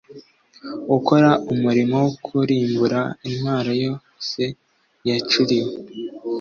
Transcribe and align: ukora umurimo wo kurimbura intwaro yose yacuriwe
ukora 0.97 1.29
umurimo 1.53 1.95
wo 2.03 2.09
kurimbura 2.25 2.99
intwaro 3.27 3.71
yose 3.83 4.41
yacuriwe 5.07 5.71